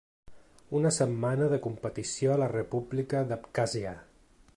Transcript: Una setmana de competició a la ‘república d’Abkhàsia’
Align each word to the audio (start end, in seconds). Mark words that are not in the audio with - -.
Una 0.77 0.91
setmana 0.95 1.49
de 1.51 1.59
competició 1.65 2.33
a 2.37 2.37
la 2.45 2.47
‘república 2.55 3.21
d’Abkhàsia’ 3.33 3.93